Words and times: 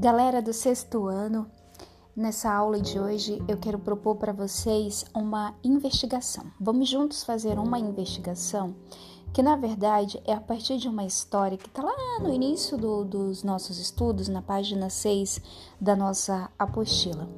Galera 0.00 0.40
do 0.40 0.52
sexto 0.52 1.08
ano, 1.08 1.50
nessa 2.14 2.54
aula 2.54 2.80
de 2.80 3.00
hoje 3.00 3.42
eu 3.48 3.56
quero 3.56 3.80
propor 3.80 4.14
para 4.14 4.32
vocês 4.32 5.04
uma 5.12 5.56
investigação. 5.64 6.44
Vamos 6.60 6.88
juntos 6.88 7.24
fazer 7.24 7.58
uma 7.58 7.80
investigação 7.80 8.76
que, 9.32 9.42
na 9.42 9.56
verdade, 9.56 10.22
é 10.24 10.32
a 10.32 10.40
partir 10.40 10.78
de 10.78 10.86
uma 10.86 11.04
história 11.04 11.58
que 11.58 11.66
está 11.66 11.82
lá 11.82 12.20
no 12.20 12.32
início 12.32 12.78
do, 12.78 13.04
dos 13.04 13.42
nossos 13.42 13.76
estudos, 13.80 14.28
na 14.28 14.40
página 14.40 14.88
6 14.88 15.40
da 15.80 15.96
nossa 15.96 16.48
apostila. 16.56 17.28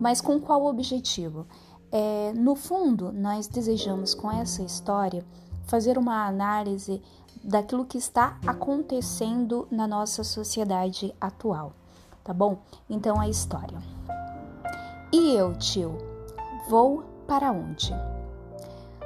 Mas 0.00 0.20
com 0.20 0.40
qual 0.40 0.66
objetivo? 0.66 1.46
É, 1.92 2.32
no 2.34 2.56
fundo, 2.56 3.12
nós 3.12 3.46
desejamos 3.46 4.16
com 4.16 4.28
essa 4.32 4.64
história 4.64 5.24
fazer 5.62 5.96
uma 5.96 6.26
análise 6.26 7.00
daquilo 7.44 7.86
que 7.86 7.98
está 7.98 8.36
acontecendo 8.44 9.68
na 9.70 9.86
nossa 9.86 10.24
sociedade 10.24 11.14
atual 11.20 11.72
tá 12.24 12.32
bom? 12.32 12.58
Então 12.88 13.20
a 13.20 13.28
história. 13.28 13.78
E 15.12 15.34
eu, 15.34 15.56
tio, 15.56 15.98
vou 16.68 17.04
para 17.26 17.50
onde? 17.52 17.92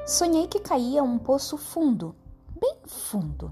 Sonhei 0.07 0.47
que 0.47 0.61
caía 0.61 1.03
um 1.03 1.19
poço 1.19 1.57
fundo, 1.57 2.15
bem 2.61 2.77
fundo, 2.85 3.51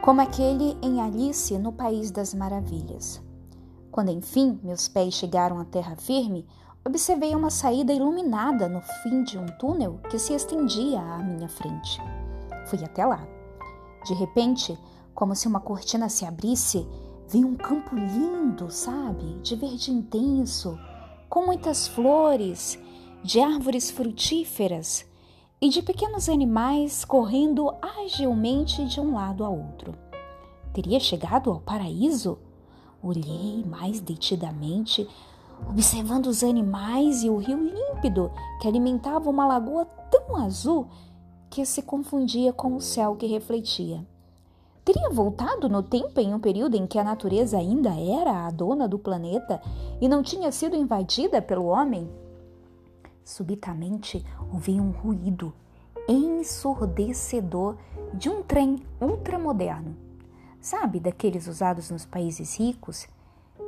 como 0.00 0.20
aquele 0.20 0.78
em 0.80 1.00
Alice 1.00 1.58
no 1.58 1.72
País 1.72 2.12
das 2.12 2.32
Maravilhas. 2.32 3.20
Quando 3.90 4.10
enfim 4.10 4.60
meus 4.62 4.86
pés 4.86 5.14
chegaram 5.14 5.58
à 5.58 5.64
terra 5.64 5.96
firme, 5.96 6.46
observei 6.86 7.34
uma 7.34 7.50
saída 7.50 7.92
iluminada 7.92 8.68
no 8.68 8.80
fim 8.80 9.24
de 9.24 9.36
um 9.36 9.46
túnel 9.58 9.98
que 10.08 10.16
se 10.16 10.32
estendia 10.32 11.00
à 11.00 11.18
minha 11.18 11.48
frente. 11.48 12.00
Fui 12.66 12.84
até 12.84 13.04
lá. 13.04 13.26
De 14.04 14.14
repente, 14.14 14.78
como 15.12 15.34
se 15.34 15.48
uma 15.48 15.58
cortina 15.58 16.08
se 16.08 16.24
abrisse, 16.24 16.86
Vi 17.28 17.44
um 17.44 17.56
campo 17.56 17.96
lindo, 17.96 18.70
sabe? 18.70 19.40
De 19.42 19.56
verde 19.56 19.90
intenso, 19.90 20.78
com 21.28 21.44
muitas 21.44 21.88
flores, 21.88 22.78
de 23.20 23.40
árvores 23.40 23.90
frutíferas 23.90 25.04
e 25.60 25.68
de 25.68 25.82
pequenos 25.82 26.28
animais 26.28 27.04
correndo 27.04 27.74
agilmente 27.82 28.84
de 28.84 29.00
um 29.00 29.14
lado 29.14 29.44
a 29.44 29.48
outro. 29.48 29.92
Teria 30.72 31.00
chegado 31.00 31.50
ao 31.50 31.60
paraíso? 31.60 32.38
Olhei 33.02 33.64
mais 33.64 33.98
detidamente, 33.98 35.08
observando 35.68 36.26
os 36.26 36.44
animais 36.44 37.24
e 37.24 37.28
o 37.28 37.38
rio 37.38 37.58
límpido 37.58 38.30
que 38.60 38.68
alimentava 38.68 39.28
uma 39.28 39.46
lagoa 39.46 39.84
tão 40.12 40.36
azul 40.36 40.86
que 41.50 41.66
se 41.66 41.82
confundia 41.82 42.52
com 42.52 42.76
o 42.76 42.80
céu 42.80 43.16
que 43.16 43.26
refletia. 43.26 44.06
Teria 44.86 45.10
voltado 45.10 45.68
no 45.68 45.82
tempo 45.82 46.20
em 46.20 46.32
um 46.32 46.38
período 46.38 46.76
em 46.76 46.86
que 46.86 46.96
a 46.96 47.02
natureza 47.02 47.58
ainda 47.58 47.90
era 47.90 48.46
a 48.46 48.50
dona 48.52 48.86
do 48.86 48.96
planeta 48.96 49.60
e 50.00 50.08
não 50.08 50.22
tinha 50.22 50.52
sido 50.52 50.76
invadida 50.76 51.42
pelo 51.42 51.64
homem? 51.64 52.08
Subitamente 53.24 54.24
ouvi 54.52 54.80
um 54.80 54.92
ruído 54.92 55.52
ensurdecedor 56.08 57.76
de 58.14 58.30
um 58.30 58.44
trem 58.44 58.80
ultramoderno. 59.00 59.96
Sabe, 60.60 61.00
daqueles 61.00 61.48
usados 61.48 61.90
nos 61.90 62.06
países 62.06 62.56
ricos, 62.56 63.08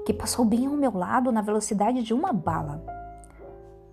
que 0.07 0.15
passou 0.15 0.45
bem 0.45 0.67
ao 0.67 0.75
meu 0.75 0.97
lado 0.97 1.33
na 1.33 1.43
velocidade 1.43 2.01
de 2.05 2.15
uma 2.15 2.33
bala. 2.33 2.81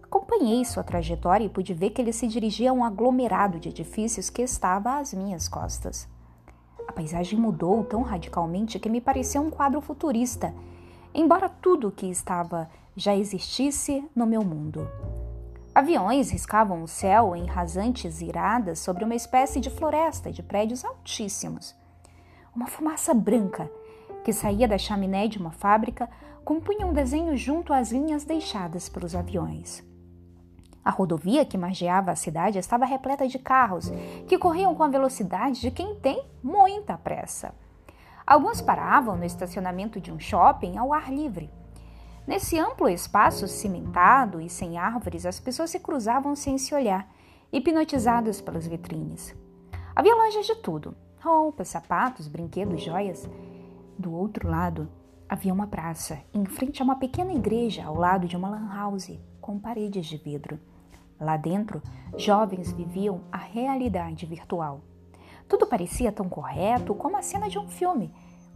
Acompanhei 0.03 0.63
sua 0.63 0.83
trajetória 0.83 1.45
e 1.45 1.49
pude 1.49 1.73
ver 1.73 1.89
que 1.89 2.03
ele 2.03 2.13
se 2.13 2.27
dirigia 2.27 2.69
a 2.69 2.73
um 2.73 2.83
aglomerado 2.83 3.59
de 3.59 3.69
edifícios 3.69 4.29
que 4.29 4.43
estava 4.43 4.99
às 4.99 5.11
minhas 5.11 5.49
costas. 5.49 6.07
A 6.87 6.91
paisagem 6.91 7.39
mudou 7.39 7.83
tão 7.83 8.01
radicalmente 8.01 8.79
que 8.79 8.89
me 8.89 9.01
pareceu 9.01 9.41
um 9.41 9.49
quadro 9.49 9.81
futurista, 9.81 10.53
embora 11.13 11.49
tudo 11.49 11.87
o 11.87 11.91
que 11.91 12.07
estava 12.07 12.69
já 12.95 13.15
existisse 13.15 14.03
no 14.15 14.25
meu 14.25 14.43
mundo. 14.43 14.87
Aviões 15.73 16.29
riscavam 16.29 16.83
o 16.83 16.87
céu 16.87 17.35
em 17.35 17.45
rasantes 17.45 18.21
iradas 18.21 18.79
sobre 18.79 19.03
uma 19.03 19.15
espécie 19.15 19.59
de 19.59 19.69
floresta 19.69 20.31
de 20.31 20.41
prédios 20.41 20.85
altíssimos. 20.85 21.75
Uma 22.55 22.67
fumaça 22.67 23.13
branca 23.13 23.69
que 24.23 24.31
saía 24.31 24.67
da 24.67 24.77
chaminé 24.77 25.27
de 25.27 25.37
uma 25.37 25.51
fábrica 25.51 26.09
compunha 26.45 26.87
um 26.87 26.93
desenho 26.93 27.35
junto 27.35 27.73
às 27.73 27.91
linhas 27.91 28.23
deixadas 28.23 28.87
pelos 28.87 29.13
aviões. 29.15 29.83
A 30.85 30.91
rodovia 30.91 31.43
que 31.43 31.57
margeava 31.57 32.11
a 32.11 32.15
cidade 32.15 32.59
estava 32.59 32.85
repleta 32.85 33.27
de 33.27 33.39
carros 33.39 33.91
que 34.27 34.37
corriam 34.37 34.75
com 34.75 34.83
a 34.83 34.87
velocidade 34.87 35.59
de 35.59 35.71
quem 35.71 35.95
tem 35.95 36.23
muita 36.43 36.95
pressa. 36.95 37.55
Alguns 38.25 38.61
paravam 38.61 39.17
no 39.17 39.25
estacionamento 39.25 39.99
de 39.99 40.11
um 40.11 40.19
shopping 40.19 40.77
ao 40.77 40.93
ar 40.93 41.11
livre. 41.11 41.49
Nesse 42.27 42.59
amplo 42.59 42.87
espaço 42.87 43.47
cimentado 43.47 44.39
e 44.39 44.47
sem 44.47 44.77
árvores, 44.77 45.25
as 45.25 45.39
pessoas 45.39 45.71
se 45.71 45.79
cruzavam 45.79 46.35
sem 46.35 46.55
se 46.59 46.75
olhar, 46.75 47.11
hipnotizadas 47.51 48.39
pelas 48.39 48.67
vitrines. 48.67 49.35
Havia 49.95 50.13
lojas 50.13 50.45
de 50.45 50.55
tudo: 50.55 50.95
roupas, 51.19 51.67
sapatos, 51.67 52.27
brinquedos, 52.27 52.83
joias. 52.83 53.27
Do 53.97 54.13
outro 54.13 54.47
lado, 54.47 54.87
havia 55.27 55.53
uma 55.53 55.65
praça, 55.65 56.19
em 56.31 56.45
frente 56.45 56.79
a 56.79 56.85
uma 56.85 56.97
pequena 56.97 57.33
igreja, 57.33 57.85
ao 57.85 57.95
lado 57.95 58.27
de 58.27 58.37
uma 58.37 58.49
lan 58.49 58.69
house, 58.71 59.19
com 59.41 59.57
paredes 59.57 60.05
de 60.05 60.17
vidro. 60.17 60.59
Lá 61.19 61.37
dentro, 61.37 61.81
jovens 62.17 62.71
viviam 62.71 63.21
a 63.31 63.37
realidade 63.37 64.25
virtual. 64.25 64.81
Tudo 65.47 65.67
parecia 65.67 66.11
tão 66.11 66.27
correto 66.27 66.93
como 66.95 67.17
a 67.17 67.21
cena 67.21 67.47
de 67.47 67.57
um 67.57 67.67
filme, 67.67 68.13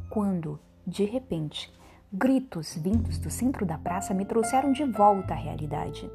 quando, 0.10 0.60
de 0.86 1.06
repente, 1.06 1.72
gritos 2.12 2.76
vindos 2.76 3.18
do 3.20 3.30
centro 3.30 3.66
da 3.66 3.78
praça 3.78 4.14
me 4.14 4.26
trouxeram 4.26 4.72
de 4.72 4.84
volta 4.84 5.34
à 5.34 5.38
realidade. 5.38 6.10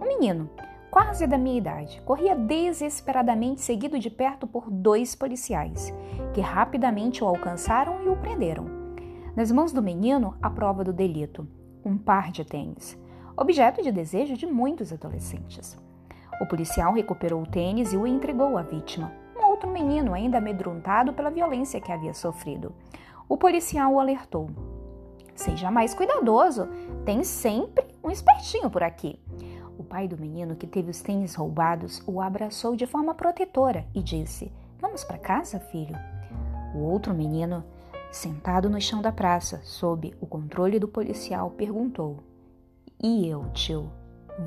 Um 0.00 0.06
menino, 0.06 0.50
quase 0.90 1.26
da 1.26 1.38
minha 1.38 1.56
idade, 1.56 2.00
corria 2.02 2.36
desesperadamente 2.36 3.62
seguido 3.62 3.98
de 3.98 4.10
perto 4.10 4.46
por 4.46 4.70
dois 4.70 5.14
policiais, 5.14 5.92
que 6.34 6.40
rapidamente 6.40 7.24
o 7.24 7.26
alcançaram 7.26 8.04
e 8.04 8.08
o 8.08 8.16
prenderam. 8.16 8.66
Nas 9.34 9.50
mãos 9.50 9.72
do 9.72 9.82
menino, 9.82 10.36
a 10.42 10.50
prova 10.50 10.84
do 10.84 10.92
delito: 10.92 11.48
um 11.84 11.96
par 11.96 12.30
de 12.30 12.44
tênis, 12.44 12.98
objeto 13.36 13.82
de 13.82 13.90
desejo 13.90 14.36
de 14.36 14.46
muitos 14.46 14.92
adolescentes. 14.92 15.78
O 16.40 16.46
policial 16.46 16.92
recuperou 16.92 17.42
o 17.42 17.46
tênis 17.46 17.92
e 17.92 17.96
o 17.96 18.06
entregou 18.06 18.56
à 18.56 18.62
vítima, 18.62 19.12
um 19.36 19.46
outro 19.46 19.68
menino 19.68 20.14
ainda 20.14 20.38
amedrontado 20.38 21.12
pela 21.12 21.30
violência 21.30 21.80
que 21.80 21.90
havia 21.90 22.14
sofrido. 22.14 22.72
O 23.28 23.36
policial 23.36 23.94
o 23.94 24.00
alertou: 24.00 24.48
Seja 25.34 25.70
mais 25.70 25.94
cuidadoso, 25.94 26.68
tem 27.04 27.24
sempre 27.24 27.86
um 28.02 28.10
espertinho 28.10 28.70
por 28.70 28.82
aqui. 28.82 29.20
O 29.78 29.84
pai 29.84 30.08
do 30.08 30.18
menino 30.18 30.56
que 30.56 30.66
teve 30.66 30.90
os 30.90 31.00
tênis 31.00 31.34
roubados 31.34 32.02
o 32.06 32.20
abraçou 32.20 32.74
de 32.74 32.86
forma 32.86 33.14
protetora 33.14 33.86
e 33.94 34.02
disse: 34.02 34.52
Vamos 34.80 35.04
para 35.04 35.18
casa, 35.18 35.58
filho? 35.58 35.96
O 36.74 36.78
outro 36.78 37.12
menino, 37.12 37.64
sentado 38.10 38.70
no 38.70 38.80
chão 38.80 39.02
da 39.02 39.10
praça, 39.10 39.60
sob 39.64 40.14
o 40.20 40.26
controle 40.26 40.78
do 40.78 40.88
policial, 40.88 41.50
perguntou: 41.50 42.18
E 43.02 43.28
eu, 43.28 43.44
tio, 43.52 43.90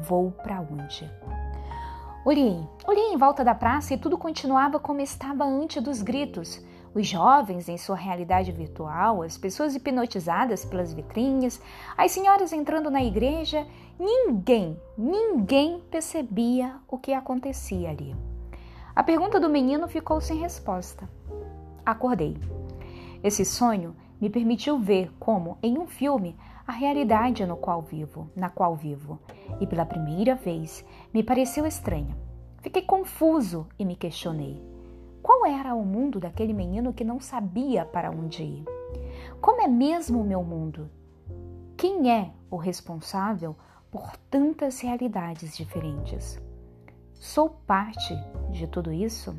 vou 0.03 0.31
para 0.31 0.62
onde? 0.62 1.09
Olhei, 2.23 2.63
olhei 2.85 3.11
em 3.11 3.17
volta 3.17 3.43
da 3.43 3.55
praça 3.55 3.95
e 3.95 3.97
tudo 3.97 4.15
continuava 4.15 4.79
como 4.79 5.01
estava 5.01 5.43
antes 5.43 5.81
dos 5.81 6.03
gritos. 6.03 6.63
Os 6.93 7.07
jovens 7.07 7.67
em 7.67 7.79
sua 7.79 7.95
realidade 7.95 8.51
virtual, 8.51 9.23
as 9.23 9.39
pessoas 9.39 9.73
hipnotizadas 9.75 10.63
pelas 10.63 10.93
vitrines, 10.93 11.59
as 11.97 12.11
senhoras 12.11 12.53
entrando 12.53 12.91
na 12.91 13.03
igreja, 13.03 13.65
ninguém, 13.99 14.79
ninguém 14.95 15.81
percebia 15.89 16.75
o 16.87 16.95
que 16.95 17.11
acontecia 17.11 17.89
ali. 17.89 18.15
A 18.95 19.01
pergunta 19.01 19.39
do 19.39 19.49
menino 19.49 19.87
ficou 19.87 20.22
sem 20.22 20.37
resposta. 20.37 21.09
Acordei. 21.84 22.37
Esse 23.23 23.43
sonho 23.43 23.96
me 24.19 24.29
permitiu 24.29 24.78
ver 24.78 25.11
como, 25.19 25.57
em 25.63 25.79
um 25.79 25.87
filme, 25.87 26.37
a 26.66 26.72
realidade 26.72 27.46
no 27.46 27.58
qual 27.58 27.81
vivo, 27.81 28.29
na 28.35 28.49
qual 28.49 28.75
vivo, 28.75 29.19
e 29.59 29.67
pela 29.67 29.85
primeira 29.85 30.35
vez 30.35 30.85
me 31.13 31.23
pareceu 31.23 31.66
estranha. 31.66 32.17
Fiquei 32.61 32.84
confuso 32.84 33.67
e 33.78 33.85
me 33.85 33.96
questionei. 33.96 34.61
Qual 35.22 35.46
era 35.46 35.75
o 35.75 35.85
mundo 35.85 36.19
daquele 36.19 36.53
menino 36.53 36.93
que 36.93 37.03
não 37.03 37.19
sabia 37.19 37.85
para 37.85 38.11
onde 38.11 38.43
ir? 38.43 38.66
Como 39.40 39.61
é 39.61 39.67
mesmo 39.67 40.22
o 40.22 40.25
meu 40.25 40.43
mundo? 40.43 40.90
Quem 41.78 42.11
é 42.11 42.31
o 42.49 42.58
responsável 42.58 43.55
por 43.90 44.16
tantas 44.29 44.79
realidades 44.81 45.55
diferentes? 45.55 46.40
Sou 47.13 47.49
parte 47.49 48.16
de 48.49 48.67
tudo 48.67 48.91
isso? 48.91 49.35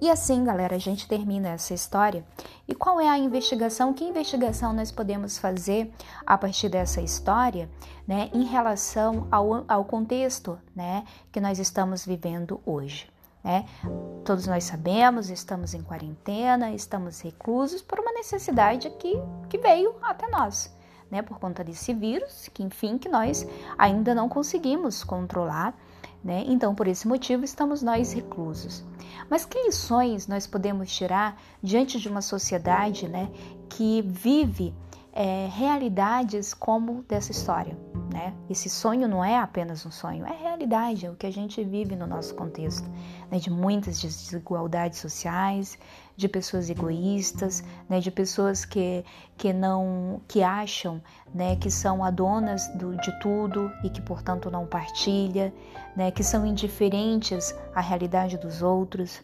E 0.00 0.10
assim, 0.10 0.44
galera, 0.44 0.76
a 0.76 0.78
gente 0.78 1.08
termina 1.08 1.48
essa 1.48 1.72
história. 1.72 2.24
E 2.68 2.74
qual 2.74 3.00
é 3.00 3.08
a 3.08 3.18
investigação? 3.18 3.94
Que 3.94 4.04
investigação 4.04 4.72
nós 4.72 4.92
podemos 4.92 5.38
fazer 5.38 5.92
a 6.26 6.36
partir 6.36 6.68
dessa 6.68 7.00
história, 7.00 7.68
né, 8.06 8.30
em 8.32 8.44
relação 8.44 9.26
ao, 9.30 9.64
ao 9.66 9.84
contexto, 9.84 10.58
né, 10.74 11.04
que 11.32 11.40
nós 11.40 11.58
estamos 11.58 12.04
vivendo 12.04 12.60
hoje? 12.64 13.08
né? 13.46 13.64
Todos 14.24 14.48
nós 14.48 14.64
sabemos, 14.64 15.30
estamos 15.30 15.72
em 15.72 15.80
quarentena, 15.80 16.72
estamos 16.72 17.20
reclusos 17.20 17.80
por 17.80 18.00
uma 18.00 18.10
necessidade 18.12 18.90
que, 18.98 19.14
que 19.48 19.56
veio 19.56 19.94
até 20.02 20.28
nós, 20.28 20.76
né? 21.08 21.22
Por 21.22 21.38
conta 21.38 21.62
desse 21.62 21.94
vírus, 21.94 22.50
que 22.52 22.64
enfim, 22.64 22.98
que 22.98 23.08
nós 23.08 23.46
ainda 23.78 24.12
não 24.16 24.28
conseguimos 24.28 25.04
controlar, 25.04 25.78
né? 26.26 26.42
Então, 26.48 26.74
por 26.74 26.88
esse 26.88 27.06
motivo, 27.06 27.44
estamos 27.44 27.82
nós 27.82 28.12
reclusos. 28.12 28.84
Mas 29.30 29.44
que 29.44 29.62
lições 29.62 30.26
nós 30.26 30.44
podemos 30.44 30.92
tirar 30.92 31.40
diante 31.62 32.00
de 32.00 32.08
uma 32.08 32.20
sociedade, 32.20 33.08
né, 33.08 33.30
que 33.68 34.02
vive 34.02 34.74
é, 35.12 35.48
realidades 35.52 36.52
como 36.52 37.04
dessa 37.04 37.30
história? 37.30 37.78
Né? 38.12 38.34
Esse 38.50 38.68
sonho 38.68 39.06
não 39.06 39.24
é 39.24 39.38
apenas 39.38 39.86
um 39.86 39.90
sonho, 39.92 40.26
é 40.26 40.36
realidade, 40.36 41.06
é 41.06 41.10
o 41.10 41.14
que 41.14 41.26
a 41.26 41.32
gente 41.32 41.62
vive 41.62 41.94
no 41.94 42.08
nosso 42.08 42.34
contexto, 42.34 42.88
né? 43.30 43.38
de 43.38 43.50
muitas 43.50 44.00
desigualdades 44.00 44.98
sociais, 44.98 45.78
de 46.16 46.28
pessoas 46.28 46.70
egoístas, 46.70 47.62
né? 47.88 48.00
de 48.00 48.10
pessoas 48.10 48.64
que, 48.64 49.04
que 49.36 49.52
não 49.52 50.20
que 50.26 50.42
acham 50.42 51.02
né? 51.34 51.56
que 51.56 51.70
são 51.70 52.02
a 52.02 52.10
do, 52.10 52.96
de 52.96 53.20
tudo 53.20 53.70
e 53.84 53.90
que 53.90 54.00
portanto 54.00 54.50
não 54.50 54.66
partilha, 54.66 55.52
né? 55.94 56.10
que 56.10 56.24
são 56.24 56.46
indiferentes 56.46 57.54
à 57.74 57.80
realidade 57.80 58.38
dos 58.38 58.62
outros 58.62 59.22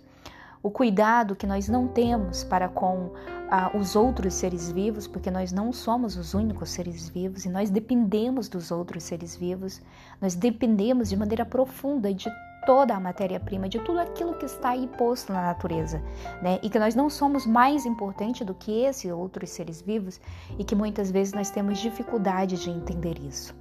o 0.62 0.70
cuidado 0.70 1.34
que 1.34 1.46
nós 1.46 1.68
não 1.68 1.88
temos 1.88 2.44
para 2.44 2.68
com 2.68 3.10
ah, 3.50 3.70
os 3.76 3.96
outros 3.96 4.34
seres 4.34 4.70
vivos, 4.70 5.08
porque 5.08 5.30
nós 5.30 5.50
não 5.50 5.72
somos 5.72 6.16
os 6.16 6.34
únicos 6.34 6.70
seres 6.70 7.08
vivos 7.08 7.44
e 7.44 7.48
nós 7.48 7.68
dependemos 7.68 8.48
dos 8.48 8.70
outros 8.70 9.02
seres 9.02 9.34
vivos, 9.34 9.82
nós 10.20 10.34
dependemos 10.34 11.08
de 11.08 11.16
maneira 11.16 11.44
profunda 11.44 12.14
de 12.14 12.30
toda 12.64 12.94
a 12.94 13.00
matéria-prima, 13.00 13.68
de 13.68 13.78
tudo 13.80 14.00
aquilo 14.00 14.34
que 14.34 14.46
está 14.46 14.70
aí 14.70 14.86
posto 14.86 15.32
na 15.32 15.42
natureza, 15.42 16.02
né? 16.40 16.58
E 16.62 16.70
que 16.70 16.78
nós 16.78 16.94
não 16.94 17.10
somos 17.10 17.46
mais 17.46 17.84
importantes 17.86 18.46
do 18.46 18.54
que 18.54 18.84
esses 18.84 19.10
outros 19.10 19.50
seres 19.50 19.80
vivos 19.80 20.20
e 20.58 20.64
que 20.64 20.74
muitas 20.74 21.10
vezes 21.10 21.32
nós 21.32 21.50
temos 21.50 21.78
dificuldade 21.78 22.56
de 22.56 22.70
entender 22.70 23.18
isso. 23.18 23.54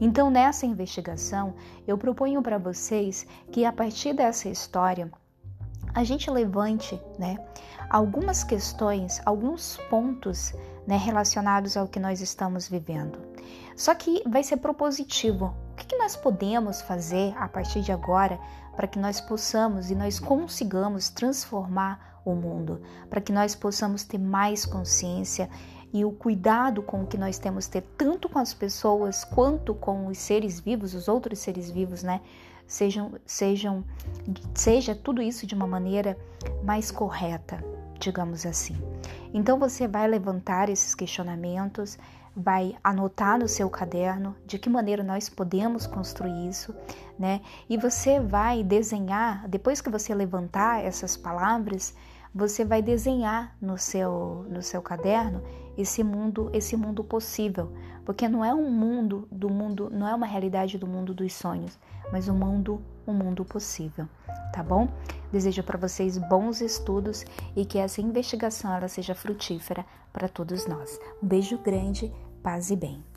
Então, 0.00 0.30
nessa 0.30 0.66
investigação, 0.66 1.54
eu 1.86 1.96
proponho 1.96 2.42
para 2.42 2.58
vocês 2.58 3.26
que 3.50 3.64
a 3.64 3.72
partir 3.72 4.12
dessa 4.12 4.48
história, 4.48 5.10
a 5.94 6.04
gente 6.04 6.30
levante 6.30 7.00
né, 7.18 7.38
algumas 7.88 8.42
questões, 8.42 9.20
alguns 9.24 9.78
pontos 9.88 10.52
né, 10.86 10.96
relacionados 10.96 11.76
ao 11.76 11.88
que 11.88 12.00
nós 12.00 12.20
estamos 12.20 12.68
vivendo. 12.68 13.18
Só 13.76 13.94
que 13.94 14.22
vai 14.28 14.42
ser 14.42 14.58
propositivo. 14.58 15.54
Que, 15.84 15.88
que 15.88 15.98
nós 15.98 16.16
podemos 16.16 16.80
fazer 16.80 17.34
a 17.36 17.46
partir 17.46 17.82
de 17.82 17.92
agora 17.92 18.40
para 18.74 18.86
que 18.86 18.98
nós 18.98 19.20
possamos 19.20 19.90
e 19.90 19.94
nós 19.94 20.18
consigamos 20.18 21.10
transformar 21.10 22.20
o 22.24 22.34
mundo, 22.34 22.80
para 23.10 23.20
que 23.20 23.30
nós 23.30 23.54
possamos 23.54 24.02
ter 24.02 24.18
mais 24.18 24.64
consciência 24.64 25.48
e 25.92 26.02
o 26.02 26.10
cuidado 26.10 26.82
com 26.82 27.06
que 27.06 27.18
nós 27.18 27.38
temos 27.38 27.68
ter 27.68 27.82
tanto 27.98 28.30
com 28.30 28.38
as 28.38 28.54
pessoas 28.54 29.24
quanto 29.24 29.74
com 29.74 30.06
os 30.06 30.16
seres 30.16 30.58
vivos, 30.58 30.94
os 30.94 31.06
outros 31.06 31.38
seres 31.38 31.70
vivos, 31.70 32.02
né? 32.02 32.22
sejam, 32.66 33.12
sejam, 33.26 33.84
seja 34.54 34.94
tudo 34.94 35.20
isso 35.20 35.46
de 35.46 35.54
uma 35.54 35.66
maneira 35.66 36.16
mais 36.62 36.90
correta, 36.90 37.62
digamos 38.00 38.46
assim. 38.46 38.76
Então 39.32 39.58
você 39.58 39.86
vai 39.86 40.08
levantar 40.08 40.68
esses 40.68 40.94
questionamentos, 40.94 41.98
vai 42.36 42.76
anotar 42.82 43.38
no 43.38 43.46
seu 43.46 43.70
caderno 43.70 44.34
de 44.46 44.58
que 44.58 44.68
maneira 44.68 45.02
nós 45.02 45.28
podemos 45.28 45.86
construir 45.86 46.48
isso, 46.48 46.74
né? 47.18 47.40
E 47.68 47.76
você 47.76 48.18
vai 48.18 48.62
desenhar, 48.62 49.48
depois 49.48 49.80
que 49.80 49.90
você 49.90 50.14
levantar 50.14 50.84
essas 50.84 51.16
palavras, 51.16 51.94
você 52.34 52.64
vai 52.64 52.82
desenhar 52.82 53.56
no 53.60 53.78
seu 53.78 54.44
no 54.50 54.60
seu 54.60 54.82
caderno 54.82 55.40
esse 55.76 56.02
mundo, 56.02 56.50
esse 56.52 56.76
mundo 56.76 57.04
possível, 57.04 57.72
porque 58.04 58.28
não 58.28 58.44
é 58.44 58.54
um 58.54 58.70
mundo 58.70 59.28
do 59.30 59.48
mundo, 59.48 59.88
não 59.90 60.06
é 60.08 60.14
uma 60.14 60.26
realidade 60.26 60.78
do 60.78 60.86
mundo 60.86 61.14
dos 61.14 61.32
sonhos, 61.32 61.78
mas 62.12 62.28
um 62.28 62.34
mundo, 62.34 62.82
um 63.06 63.12
mundo 63.12 63.44
possível, 63.44 64.08
tá 64.52 64.62
bom? 64.62 64.88
Desejo 65.32 65.62
para 65.62 65.78
vocês 65.78 66.16
bons 66.16 66.60
estudos 66.60 67.24
e 67.56 67.64
que 67.64 67.78
essa 67.78 68.00
investigação 68.00 68.72
ela 68.72 68.88
seja 68.88 69.14
frutífera 69.14 69.84
para 70.12 70.28
todos 70.28 70.66
nós. 70.66 70.98
Um 71.22 71.26
beijo 71.26 71.58
grande, 71.58 72.12
paz 72.44 72.70
e 72.70 72.76
bem. 72.76 73.13